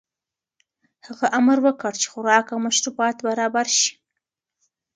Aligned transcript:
هغه 1.07 1.27
امر 1.39 1.57
وکړ 1.65 1.91
چې 2.01 2.07
خوراک 2.11 2.45
او 2.53 2.59
مشروبات 2.67 3.15
برابر 3.27 3.67
شي. 3.79 3.91